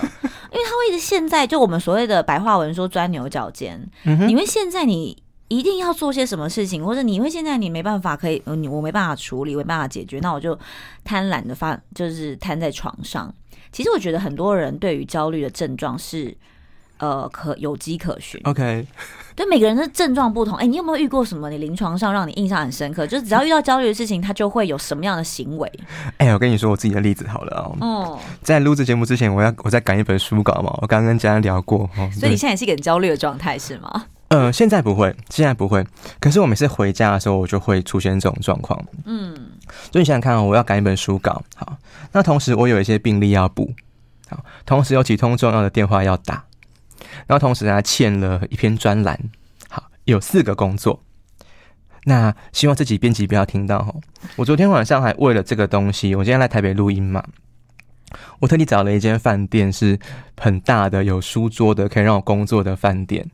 [0.53, 3.89] 因为他会一直现在就我们所谓的白话文说钻牛角尖。
[4.29, 10.57] 因为现在你一定要做些什么事情，或者你因为现在你没办法可以，你我没办法处理，没办法解决，那我就
[11.03, 13.33] 贪婪的发，就是瘫在床上。
[13.71, 16.37] 其实我觉得很多人对于焦虑的症状是，
[16.99, 18.39] 呃，可有迹可循。
[18.43, 18.85] OK，
[19.35, 20.55] 对每个人的症状不同。
[20.57, 21.49] 哎，你有没有遇过什么？
[21.49, 25.71] 你临床上让你印象很深刻，就是只要遇到焦虑的事情，他就会有什么样的行为？
[26.17, 27.77] 哎，我跟你说我自己的例子好了哦。
[27.81, 30.77] 哦，在录制节目之前，我要我在赶一本书稿嘛。
[30.81, 34.05] 我刚刚跟家人聊过哦，所以你现在也是一个很焦虑的状态是吗？
[34.29, 35.85] 呃，现在不会，现在不会。
[36.19, 38.81] 可是我每次回家的时候，我就会出现这种状况。
[39.05, 39.35] 嗯。
[39.91, 41.77] 所以你想想看哦，我要赶一本书稿，好，
[42.11, 43.73] 那同时我有一些病例要补，
[44.29, 46.43] 好，同时有几通重要的电话要打，
[47.27, 49.19] 然后同时还欠了一篇专栏，
[49.69, 51.01] 好，有四个工作。
[52.05, 54.01] 那希望自己编辑不要听到哦。
[54.35, 57.23] 我昨天晚上还为了这个东西，我今天来台北录音嘛，
[58.39, 59.99] 我特地找了一间饭店，是
[60.37, 63.29] 很大的，有书桌的，可以让我工作的饭店。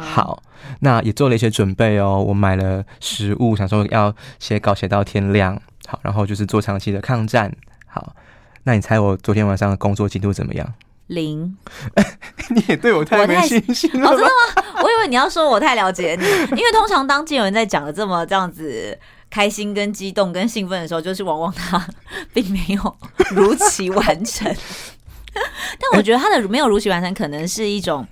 [0.00, 0.42] 好，
[0.80, 2.24] 那也做了一些准备哦。
[2.28, 5.60] 我买了食物，想说要写稿写到天亮。
[5.86, 7.52] 好，然后就是做长期的抗战。
[7.86, 8.14] 好，
[8.62, 10.74] 那你猜我昨天晚上的工作进度怎么样？
[11.08, 11.56] 零。
[12.50, 14.08] 你也对我太没信心了。
[14.08, 14.82] 哦，真的吗？
[14.82, 18.98] 我以为你要说我太了解你，因为通常当经有人在讲的这么这样子
[19.30, 21.86] 开心、跟激动、跟兴奋的时候，就是往往他
[22.32, 22.96] 并没有
[23.30, 24.46] 如期完成。
[25.34, 28.06] 但我觉得他的没有如期完成，可能是一种。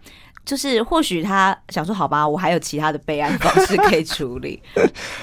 [0.45, 4.63] 就是或许他想说，好吧，我还有其他的备案方式可以处理。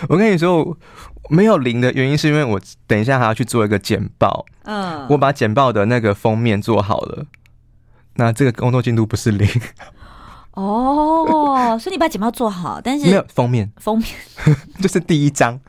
[0.09, 0.75] 我跟你说，
[1.29, 4.43] 没有零的原因是因为我等一下还要去做一个简报。
[4.63, 7.27] 嗯，我把简报的那个封面做好了，
[8.23, 9.47] 那这个工作进度不是零。
[10.51, 14.07] 哦，所以你把简报做好，但是没有封面，封面
[14.81, 15.59] 就是第一张。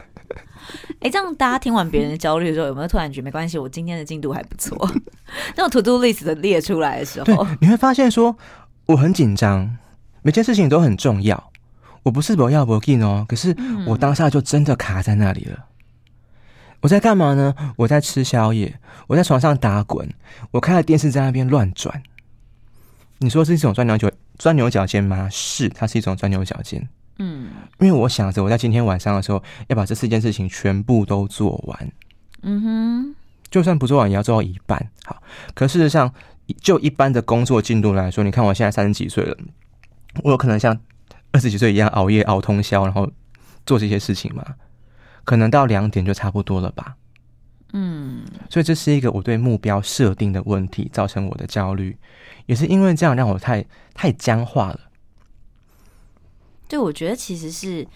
[1.01, 3.59] 哎、欸，这样大家听完别人的焦虑的时候，有没有突然觉得没关系？
[3.59, 4.77] 我今天的进度还不错。
[5.57, 8.37] 那种 to do list 的列出来的时候， 你会发现说。
[8.87, 9.79] 我很紧张，
[10.23, 11.53] 每件事情都很重要。
[12.03, 15.67] 我不是不要不给哦，可是我当下就真的卡在那里了。
[16.81, 17.55] 我在干嘛呢？
[17.77, 20.13] 我在吃宵夜，我在床上打滚，
[20.51, 22.03] 我开了电视在那边乱转。
[23.23, 25.29] 你说是一种钻牛角钻牛角尖吗？
[25.31, 26.87] 是，它是一种钻牛角尖。
[27.19, 31.93] 嗯，因为我想着我在今天晚上的时候要把这四件事情全部都做完。
[32.43, 33.15] 嗯哼，
[33.51, 34.91] 就算不做完也要做到一半。
[35.05, 35.23] 好，
[35.55, 36.13] 可事实上。
[36.61, 39.35] 就一般的工作进度来说，你看我现在三十几岁了，
[40.23, 40.79] 我有可能像
[41.31, 43.11] 二十几岁一样熬夜熬通宵，然后
[43.65, 44.45] 做这些事情吗？
[45.25, 46.95] 可能到两点就差不多了吧。
[47.73, 51.97] 嗯，所以这是一个我对目标设定的问题，造成我的焦虑，
[52.53, 54.81] 也是因为这样让我太太僵化了。
[56.69, 57.89] 对，我觉得其实是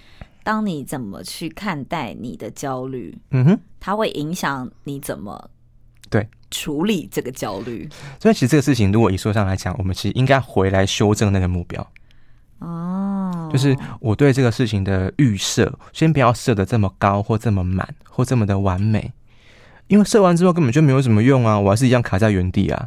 [0.43, 5.51] 当你怎么去看待你的焦虑，嗯哼，它会影响你怎么
[6.09, 7.87] 对处理这个焦虑。
[8.19, 11.87] 所以其实这个事情，如果一说上来讲，我们其实应该回来修正那个目标。
[12.61, 19.13] 哦，就是我对这个事情的预设，先不要设的这么高或这么满或这么的完美。
[19.89, 22.85] 因为设完之后根本就没有什么用啊，我还是一样卡在原地啊。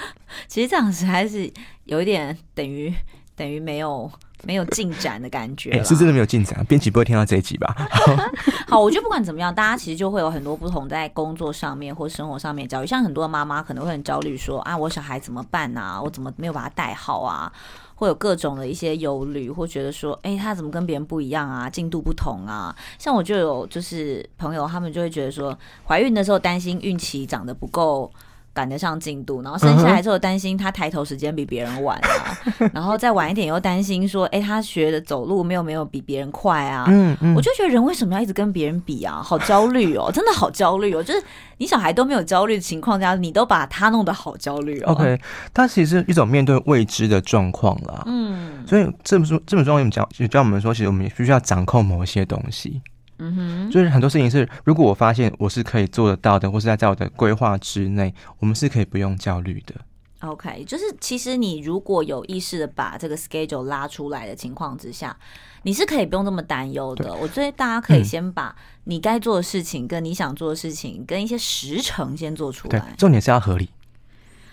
[0.48, 1.50] 其实这样子还是
[1.84, 2.94] 有一点等于
[3.36, 4.10] 等于没有
[4.44, 5.82] 没有进展的感觉。
[5.82, 7.74] 是真的没有进展，编辑不会听到这一集吧？
[8.68, 12.86] 好，我觉得不管怎么样，大家其实就会有很多不同在工作上面或生活上面焦虑。
[12.86, 16.00] 像很多妈妈可能会很焦虑，说啊，我小孩怎么办啊？
[16.00, 17.52] 我怎么没有把他带好啊？
[17.94, 21.68] 会有各种的一些忧虑，或觉得说，哎、欸，他怎么跟别人不一样啊？
[21.68, 22.74] 进度不同啊？
[22.96, 28.12] 像我就有就是朋友，他们就会觉得说，怀孕的时候担心孕期长得不够。
[28.58, 32.36] 赶得上进度，然后生下来之后担心他抬头时间比别人晚啊，
[32.74, 36.86] 然后再晚一点又担心说，哎，他学的走路没有没有比别人快啊。
[36.88, 39.22] 嗯嗯，我就觉得人为什么要一直跟别人比啊？
[39.22, 41.00] 好焦虑哦， 真的好焦虑哦。
[41.00, 41.22] 就是
[41.58, 44.90] 你小孩都没有焦虑的情况下，你都把他弄得好焦虑哦。
[44.90, 45.20] OK，
[45.54, 48.02] 它其实是一种面对未知的状况啦。
[48.06, 52.82] 嗯，所以这么说这么说，我们教也教我们说，其实我们也必须要掌控某一些东西。
[53.18, 59.74] 嗯哼，就是很多事情是，如果我发现我是可以做得到的，或是在在我的规划之内，我们是可以不用焦虑的。
[60.20, 65.16] OK，就是其实你如果有意识的把这个 schedule 拉出来的情况之下，
[65.62, 67.14] 你是可以不用这么担忧的。
[67.14, 68.54] 我觉得大家可以先把
[68.84, 72.80] 你该做的事情，跟你想做的事情，跟一些时程先做出来。
[72.80, 73.68] 对，重点是要合理。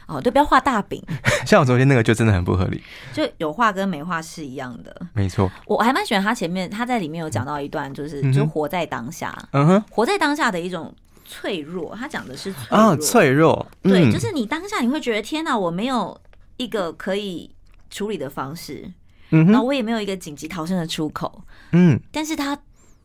[0.07, 1.01] 哦，对，不要画大饼。
[1.45, 2.81] 像我昨天那个就真的很不合理，
[3.13, 5.07] 就有画跟没画是一样的。
[5.13, 10.93] 没错，我还蛮喜欢他前面他在里面有讲到一段，就是、嗯、就活在当下，嗯哼，活在当下的一种
[11.25, 11.95] 脆弱。
[11.95, 16.19] 他讲的是脆弱，啊、脆弱，嗯、对，就是你当下你会觉得天哪，我没有
[16.57, 17.49] 一个可以
[17.89, 18.91] 处理的方式，
[19.31, 22.57] 嗯哼，然后我也没有一个紧急逃生的出口，嗯，但是他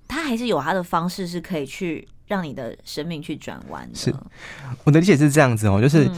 [0.08, 3.94] 他还是有他的方式是可以去让你的生命去转弯的。
[3.94, 4.14] 是，
[4.84, 6.10] 我的理解是这样子哦，就是。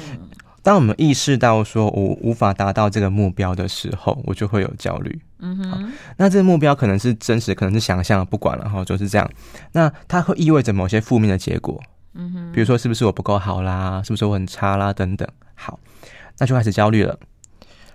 [0.62, 5.20] 嗯当我们意识到说我无法达到这个目标的时候，我就会有焦虑。
[5.40, 9.28] 嗯哼，那这个目标可能是真实，可能是想象，不管了哈，就是这样。
[9.72, 11.82] 那它会意味着某些负面的结果。
[12.14, 15.28] 嗯哼，比如说是不是我不够好啦，是不是我很差啦等等。
[15.56, 15.80] 好，
[16.38, 17.18] 那就开始焦虑了。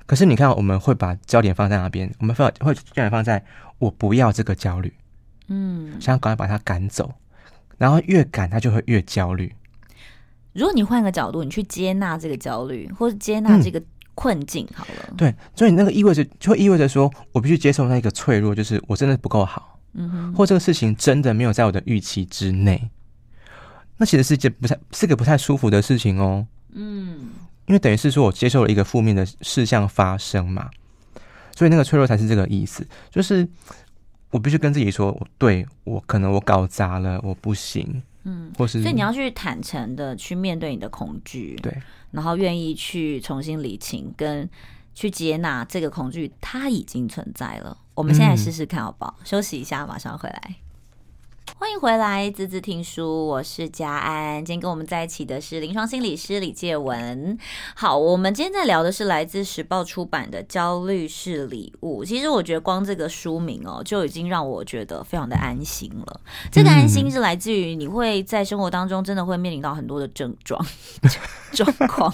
[0.05, 2.13] 可是你看，我们会把焦点放在哪边？
[2.19, 3.45] 我们放会焦点放在
[3.79, 4.93] 我不要这个焦虑。
[5.47, 7.13] 嗯，想要赶快把它赶走，
[7.77, 9.55] 然后越赶它就会越焦虑。
[10.57, 13.79] 如果你换个角度，你去接纳这个焦虑，或者接纳这个
[14.15, 15.15] 困境，好了、嗯。
[15.15, 22.89] 对，所以那个意味着，就意味着说，我必须接受那个脆弱，就是我真的不够好，嗯哼，或这个事情真的没有在我的预期之内。
[23.97, 26.47] 那其实是一件不太是个不太舒服的事情哦。
[26.71, 27.29] 嗯，
[27.67, 30.71] 因为等于是说我接受了一个负面的事项发生嘛，
[31.55, 33.47] 所以那个脆弱才是这个意思，就是
[34.31, 38.01] 我必须跟自己说，对，我可能我搞砸了，我不行。
[38.29, 41.75] 嗯，或是，所以你要去坦诚的去面对你的恐惧，对，
[42.11, 44.47] 然后愿意去重新理清跟
[44.93, 47.77] 去接纳这个恐惧，它已经存在了。
[47.95, 49.15] 我们现在试试看好不好？
[49.19, 50.55] 嗯，休息一下，马上回来。
[51.59, 54.45] 欢迎回来，滋滋听书，我是佳安。
[54.45, 57.35] 今天跟我们在一起的是临床心理师李介文。
[57.75, 62.03] 好，我们今天在聊的是来自时报出版的《焦虑是礼物》。
[62.05, 66.21] 其实我觉得光这个书名哦，就已经让我觉得非常的安心了。
[66.51, 70.63] 这个安心是来自于你会在生活当中真的会面临到很多的症状
[71.53, 72.11] 状况。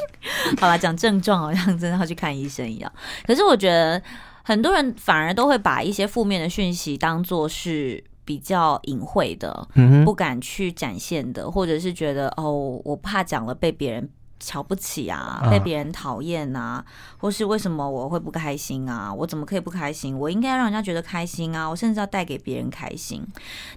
[0.58, 2.90] 好了，讲症状好像真的要去看医生一样。
[3.28, 4.02] 可是我觉得
[4.42, 8.02] 很多人反而都会把一些负面的讯息当做是。
[8.26, 9.68] 比较隐晦的，
[10.06, 14.10] 不敢去展现的，或者是觉得哦，我怕讲了被别人
[14.44, 16.84] 瞧不起啊，被别人讨厌啊，
[17.18, 19.12] 或是为什么我会不开心啊？
[19.14, 20.18] 我怎么可以不开心？
[20.20, 21.68] 我应该让人家觉得开心啊！
[21.68, 23.26] 我甚至要带给别人开心。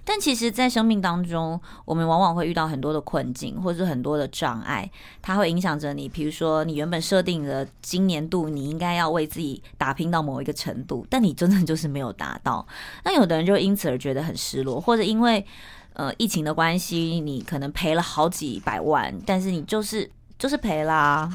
[0.03, 6.09] 但其实，在生命当中，我们往往会遇到很多的困境，或者是很多的障碍，它会影响着你。
[6.09, 12.67] 比如说，你原本设定的今年度，你应该要为自己打拼到某一个程度，但你真的就是没有达到。
[13.05, 15.45] 那有的人就因此而觉得很失落，或者因为
[15.93, 20.11] 呃疫情的关系，你可能赔了好几百万，但是你就是。
[20.37, 21.29] 就是赔啦，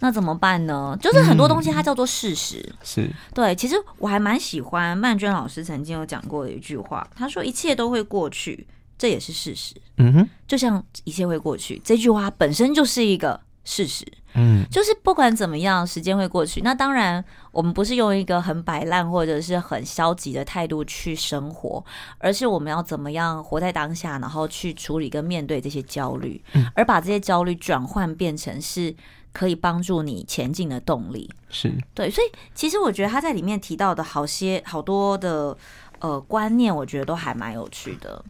[0.00, 0.96] 那怎么办呢？
[1.00, 3.54] 就是很多东西它叫做事实，嗯、是对。
[3.54, 8.66] 其实我还蛮喜欢曼娟老师曾经有讲过的一句话，他说：“一切都会过去，
[8.98, 14.06] 这也是事实。”嗯哼，就像一切会过去这句话本身就是一个事实。
[14.34, 16.60] 嗯，就是不管怎么样，时间会过去。
[16.62, 21.82] 那当然，我们不是用一个很摆烂或者是很消极的态度去生活，
[22.18, 28.94] 而是我们要怎么样活在当下，然后去处理跟面对这些焦虑，嗯，而把这些焦虑转换变成是
[29.32, 31.30] 可以帮助你前进的动力。
[31.48, 35.56] 是对，所以其实我觉得他在里面提到的好些好多的
[36.00, 38.24] 呃观念，我觉得都还蛮有趣的。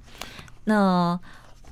[0.65, 1.19] 那。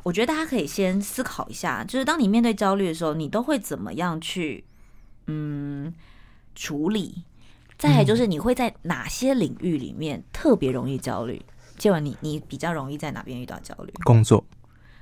[0.05, 4.65] 我觉得大家可以先思考一下，就是当你面对焦虑的时候，你都会怎么样去
[5.29, 5.95] 嗯
[6.57, 7.23] 处理？
[7.83, 11.45] 再来就是你会在哪些领域里面特别容易焦虑？
[11.81, 13.93] 婕文，你你比较容易在哪边遇到焦虑？
[14.05, 14.45] 工作。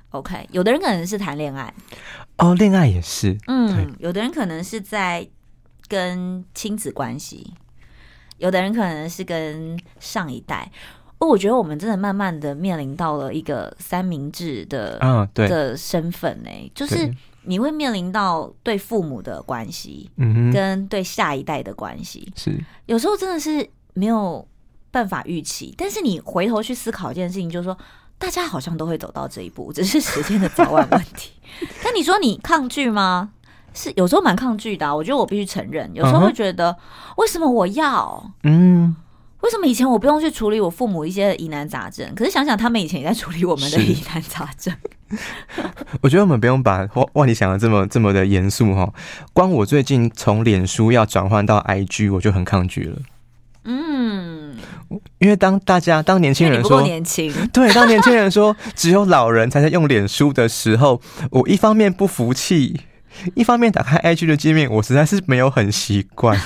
[0.09, 1.71] OK，有的人可能是谈恋爱，
[2.39, 3.37] 哦，恋爱也是。
[3.45, 5.29] 嗯，有的人可能是在
[5.87, 7.53] 跟亲子关系，
[8.39, 10.71] 有的人可能是跟上一代。
[11.19, 24.47] 哦我觉得我们真的慢慢的面临到了一个三明治的、嗯、对的身份呢、欸，就是你会面临到对父母的关系，嗯，跟对下一代的关系，是有时候真的是没有
[24.91, 25.73] 办法预期。
[25.77, 27.77] 但是你回头去思考一件事情，就是说
[28.17, 31.31] 大家好像都会走到这一步，只是时间的早晚问题。
[31.83, 33.31] 但你说你抗拒吗？
[33.73, 34.95] 是有时候蛮抗拒的、啊。
[34.95, 37.13] 我觉得我必须承认，有时候会觉得、uh -huh.
[37.17, 38.95] 为什么我要嗯。
[39.41, 42.07] 为什么以前我不用去处理我父母一些疑难杂症？
[42.15, 44.73] 可是想想他们以前也在处理我们的疑难杂症。
[46.01, 48.93] 我觉得我们不用把万里想的这么这么的严肃哈。
[49.33, 52.97] 光我最近从脸书要转换到 IG，我就很抗拒了。
[53.65, 54.55] 嗯，
[55.19, 62.79] 因为当大家当年轻人说年轻， 对，当年轻人说只有老人才在用脸书的时候，我一方面不服气，
[63.35, 66.39] 一方面打开 IG 的界面，我实在是没有很习惯。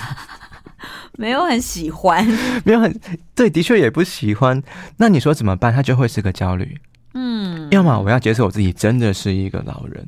[1.17, 2.25] 没有很喜欢，
[2.63, 2.99] 没有很
[3.33, 4.61] 对，的确也不喜欢。
[4.97, 5.73] 那你说怎么办？
[5.73, 6.77] 他就会是个焦虑。
[7.13, 10.07] 嗯，要么我要接受我自己真的是一个老人。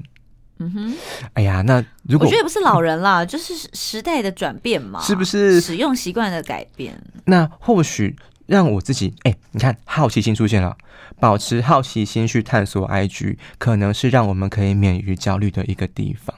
[0.60, 0.94] 嗯哼，
[1.34, 5.62] 哎呀，那如果我觉得不是老人啦， 就是时代的转变嘛，是不是？
[5.62, 7.00] 使用习惯的改变。
[7.26, 8.16] 那或许
[8.48, 10.76] 让我自己，哎，你看，好奇心出现了，
[11.20, 16.36] 保持好奇心去探索 IG，可能是让我们可以免于焦虑的一个地方。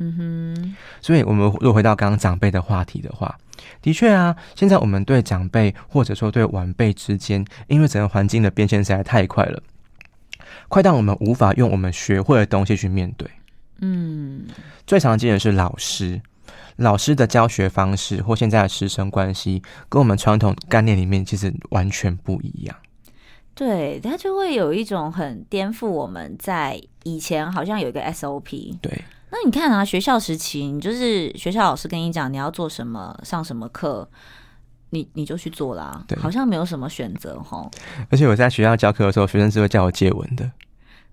[0.00, 0.16] 嗯
[0.56, 3.38] 哼，所以我们如果回到刚刚长辈的话题的话。
[3.80, 9.62] 的确啊，现在我们对长辈或者说对晚辈之间，因为整个环境的变迁实在太快了，
[10.68, 13.28] 快到我们无法用我们学会的东西去面对。
[13.80, 14.46] 嗯，
[14.86, 16.20] 最常见的是老师，
[16.76, 22.76] 老师的教学方式或现在的师生关系，跟我们传统概念里面其实完全不一样。
[23.54, 28.78] 对，他就会有一种很颠覆我们在以前好像有一个 SOP。
[28.80, 29.02] 对。
[29.34, 34.06] 那你看啊，学校时期，你就是学校老师跟你讲你要做什么，上什么课，
[34.90, 37.66] 你你就去做啦，对，好像没有什么选择哈。
[38.10, 40.52] 而且我在学校教课的时候，学生是会叫我借文的。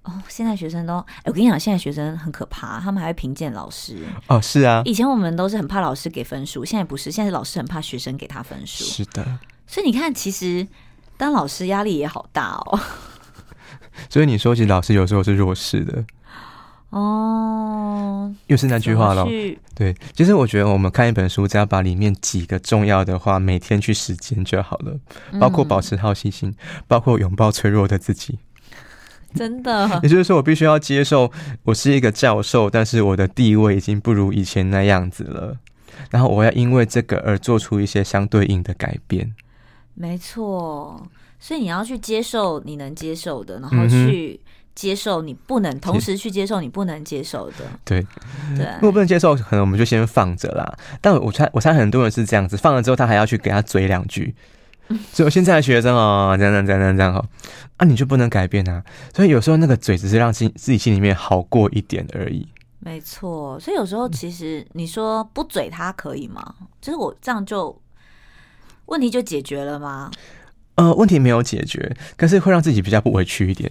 [0.03, 4.03] 哦，现在学生都，哎，我跟你讲，现在学生很可怕，他们还会评鉴老师。
[4.27, 8.83] 哦，是啊，以前我们都是很怕老师给分数，现在不是，现在老师很怕学生给他分数。
[8.83, 9.25] 是的，
[9.65, 10.67] 所以你看，其实
[11.15, 12.79] 当老师压力也好大哦。
[14.09, 16.03] 所以你说其实老师有时候是弱势的。
[16.89, 19.27] 哦，又是那句话喽。
[19.75, 24.97] 对，其实我觉得我们看一本书，只要把里面几个重要的话每天去实践就好了，
[25.39, 26.55] 包括保持好奇心，嗯、
[26.87, 28.39] 包括拥抱脆弱的自己。
[29.35, 35.55] 真的， 也就是说，我必须要接受我是一个教授，但是我的地位已经不如以前那样子了。
[36.09, 39.35] 然后我要因为这个而做出一些相对应的改变。
[39.93, 41.07] 没错，
[41.39, 44.48] 所以你要去接受你能接受的，然后去、嗯。
[44.79, 47.65] 接受你不能，同时去接受你不能接受的。
[47.83, 48.01] 对，
[48.55, 50.73] 对，如果不能接受，可能我们就先放着啦。
[51.01, 54.33] 但我猜，我猜很多人是这样子，放了之后他还要去给他嘴两句。
[55.11, 57.25] 所以我现在的学生哦，这样这样这样这样哈，
[57.75, 58.81] 啊，你就不能改变啊。
[59.13, 62.47] 所以有时候那个嘴只是让心自己心里面好过一点而已。
[62.79, 66.55] 没错，所以有时候其实你说不嘴他可以吗？
[66.79, 67.77] 就是我这样就
[68.85, 70.09] 问题就解决了吗？
[70.75, 73.69] 呃，问题没有解决，可是会让自己比较不委屈一点。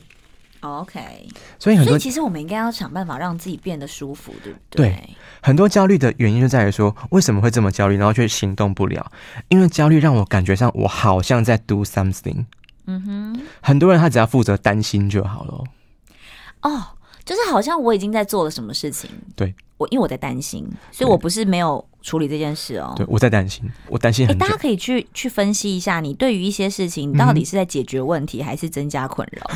[0.61, 4.89] OK，所以很多，其实我们应该要想办法让自己变得舒服，对不对？
[4.89, 9.13] 对，很多焦虑的原因就在于说，为什么会这么焦虑，然后却行动不了？
[9.49, 12.45] 因为焦虑让我感觉上我好像在 do something。
[12.87, 15.65] 嗯哼，很多人他只要负责担心就好了。
[16.63, 16.87] 哦，
[17.29, 19.11] 就是好像我已经在做了什么事情。
[19.37, 19.55] 对。
[19.77, 22.93] 我因为我在担心，所以我不是没有处理这件事哦。
[22.97, 29.49] 对，我在担心，我担心大家可以去去分析一下，你对于一些事情，你到底是在解决问题，还是增加困扰？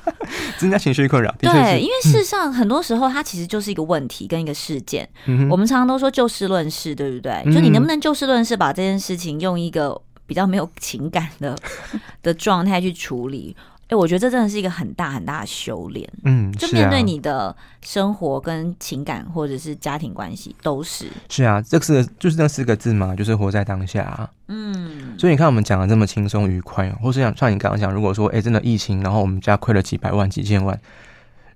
[0.56, 1.30] 增加情绪困扰。
[1.38, 5.06] 对，因为事实上，很多时候它其实就是一个问题跟一个事件。
[5.26, 7.42] 嗯、我们常常都说就事论事，对不对？
[7.52, 11.54] 就你能不能就事论事，把这件事情用一个比较没有情感的
[12.22, 13.54] 的状态去处理？
[13.86, 16.08] 哎、欸，我觉得这真的是一个很大很大的修炼。
[16.24, 21.06] 嗯，就面对你的生活跟情感或者是家庭关系都是。
[21.28, 24.28] 是啊，这是就是那四个字嘛，就是活在当下、啊。
[24.48, 30.76] 嗯，所以你看我们讲的这么轻松愉快，或是像像你刚刚讲，如果说哎、欸、真的疫情，然后我们家亏了几百万几千万，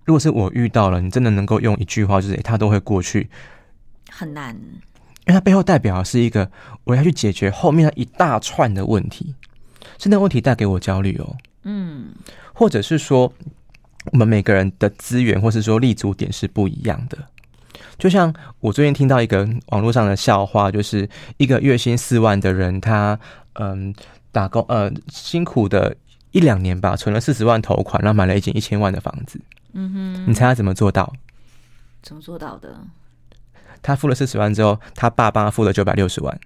[0.05, 3.28] 如果是我遇到了，你真的能够用一句话就是哎、欸、它都会过去，
[4.09, 6.49] 很难，因为它背后代表的是一个
[6.85, 9.35] 我要去解决后面的一大串的问题，
[9.99, 11.37] 是那问题带给我焦虑哦。
[11.62, 12.14] 嗯，
[12.52, 13.32] 或者是说，
[14.12, 17.18] 我们每个人的资源，或是说立足点是不一样的。
[17.98, 23.18] 就像我最近听到一个网络上的笑话，就是一个月薪四万的人，他
[23.54, 23.94] 嗯
[24.32, 25.94] 打工呃辛苦的
[26.32, 29.40] 一两年吧，存了四十万头款，然后买了一间一千万的房子。
[29.72, 31.12] 嗯哼，你猜他怎么做到？
[32.02, 32.80] 怎么做到的？
[33.82, 36.40] 他付了四十万之后，他爸帮他付了九百六十万。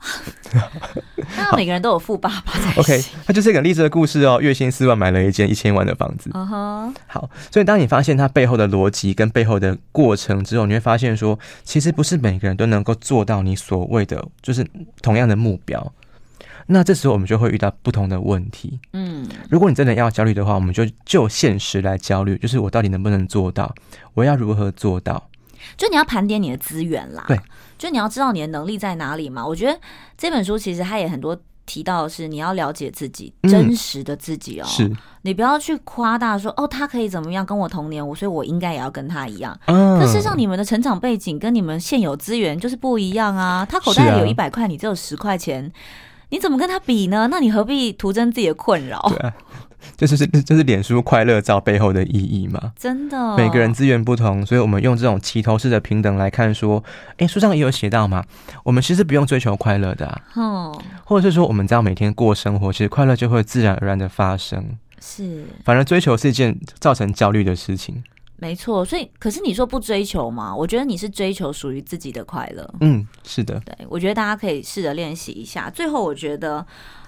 [1.36, 2.74] 那每个人都有富爸爸在。
[2.76, 4.38] OK，他就是一个励志的故事哦。
[4.40, 6.30] 月薪四万买了一间一千万的房子。
[6.32, 14.66] 好，所以当你发现他背后的逻辑跟背后的过程之后，你会发现说，其实不是每个人都能够做到你所谓的就是
[15.00, 15.92] 同样的目标。
[16.66, 18.78] 那这时候我们就会遇到不同的问题。
[18.92, 23.74] 嗯，如果你真的要焦虑的话，我们就就现实来焦虑，就是我到底能不能做到？
[24.14, 25.28] 我要如何做到？
[25.76, 27.24] 就你要盘点你的资源啦。
[27.28, 27.38] 对。
[27.76, 29.44] 就你要知道你的能力在哪里嘛？
[29.44, 29.78] 我觉得
[30.16, 31.36] 这本书其实它也很多
[31.66, 34.64] 提到的是你要了解自己，嗯、真实的自己哦。
[34.64, 34.90] 是，
[35.22, 39.58] 你不要去夸大说哦，他可以怎么样跟我同年，我所以我应该也要跟他一样。
[39.66, 39.98] 嗯。
[39.98, 43.66] 可事实上，你们的成长背景跟你们现有资源就是不一样啊。
[43.68, 45.70] 他口袋里有一百块，你只有十块钱，
[46.30, 47.28] 你怎么跟他比呢？
[47.30, 49.00] 那你何必徒增自己的困扰？
[49.08, 49.34] 对啊。
[49.96, 52.72] 这是这是脸书快乐照背后的意义吗？
[52.76, 56.82] 真的，每个人资源不同，所以我们用这种齐头式的平等来看，说，
[57.18, 58.24] 诶，书上也有写到嘛，
[58.64, 64.76] 我们其实不用追求快乐的啊，哦，或者是说，我们只要每天过生活，其实快乐就会自然而然的发生。
[65.00, 68.02] 是，反而追求是一件造成焦虑的事情。
[68.36, 70.54] 没错，所以可是你说不追求嘛？
[70.54, 72.74] 我觉得你是追求属于自己的快乐。
[72.80, 75.70] 嗯，是的，对，我觉得大家可以试着练习一下。
[75.70, 76.66] 最后，我觉得。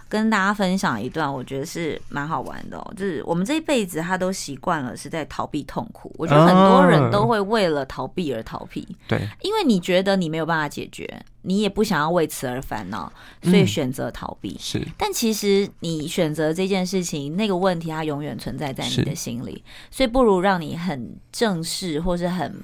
[0.09, 2.95] 跟大家分享一段，我觉得是蛮好玩的哦。
[2.97, 6.15] 就是我们这一辈子，他都习惯了是在逃避痛苦。
[6.17, 8.87] 我觉得很多人都会为了逃避而逃避。
[9.09, 11.09] 对，因为你觉得你没有办法解决，
[11.43, 14.57] 你也不想要为此而烦恼，所以选择逃避。
[14.61, 22.55] 是，但其实你选择这件事情，那个问题它永远存在在你的心里，所以不如让你很正式或是很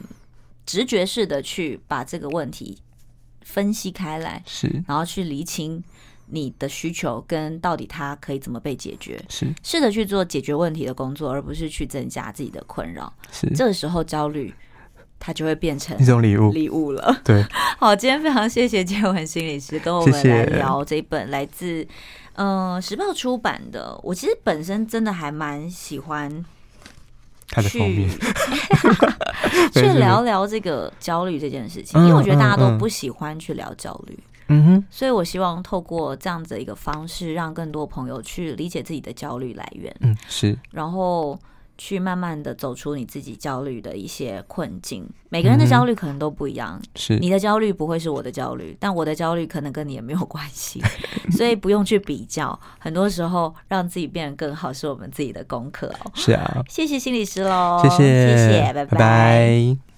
[0.64, 2.78] 直觉式的去把这个问题
[3.40, 5.82] 分析开来，是，然后去厘清。
[6.34, 9.22] 你的需求跟到底它可以怎么被解决？
[9.28, 13.12] 是试着去做解决问题的工作，而不是去增加自己的困扰。
[13.30, 14.52] 是这个时候焦虑，
[15.18, 17.14] 它就会变成一种礼物，礼物了。
[17.22, 17.44] 对，
[17.78, 21.86] 好，今天非常谢谢建文心理师跟我们来聊这一本来自
[22.36, 24.00] 嗯、呃、时报出版的。
[24.02, 26.44] 我其实本身真的还蛮喜欢
[27.48, 28.08] 它的封面，
[29.74, 34.14] 去 聊聊这个焦虑这件事情，因为我觉得大家都不喜欢去聊焦虑。
[34.14, 39.94] 嗯哼，所以我希望透过这样子的一个方式，让更多朋友去理解自己的焦虑来源。
[40.00, 41.38] 嗯，是，然后
[41.78, 45.08] 去慢慢的走出你自己焦虑的一些困境。
[45.30, 50.80] 每个人的焦虑可能都不一样，是你的焦虑不会是我的焦虑，但我的焦虑可能跟你也没有关系，
[51.32, 52.58] 所以不用去比较。
[52.78, 56.10] 很多时候，让自己变得更好，是我们自己的功课哦。
[56.14, 58.84] 是啊，谢谢心理师喽，谢谢，谢谢，拜拜。
[58.84, 59.91] 拜拜。